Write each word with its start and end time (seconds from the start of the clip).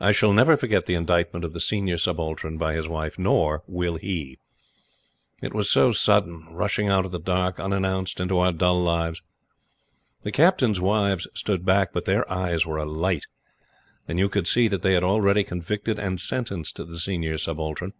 I 0.00 0.12
shall 0.12 0.32
never 0.32 0.56
forget 0.56 0.86
the 0.86 0.94
indictment 0.94 1.44
of 1.44 1.52
the 1.52 1.60
Senior 1.60 1.98
Subaltern 1.98 2.56
by 2.56 2.72
his 2.72 2.88
wife. 2.88 3.18
Nor 3.18 3.62
will 3.66 3.96
he. 3.96 4.38
It 5.42 5.52
was 5.52 5.70
so 5.70 5.92
sudden, 5.92 6.46
rushing 6.50 6.88
out 6.88 7.04
of 7.04 7.12
the 7.12 7.20
dark, 7.20 7.60
unannounced, 7.60 8.20
into 8.20 8.38
our 8.38 8.52
dull 8.52 8.80
lives. 8.82 9.20
The 10.22 10.32
Captains' 10.32 10.80
wives 10.80 11.28
stood 11.34 11.62
back; 11.62 11.92
but 11.92 12.06
their 12.06 12.24
eyes 12.32 12.64
were 12.64 12.78
alight, 12.78 13.26
and 14.08 14.18
you 14.18 14.30
could 14.30 14.48
see 14.48 14.66
that 14.68 14.80
they 14.80 14.94
had 14.94 15.04
already 15.04 15.44
convicted 15.44 15.98
and 15.98 16.18
sentenced 16.18 16.78
the 16.78 16.96
Senior 16.98 17.36
Subaltern. 17.36 17.92